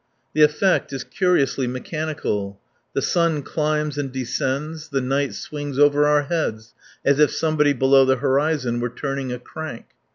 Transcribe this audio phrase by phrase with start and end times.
[0.33, 2.59] The effect is curiously mechanical;
[2.95, 6.73] the sun climbs and descends, the night swings over our heads
[7.05, 9.89] as if somebody below the horizon were turning a crank.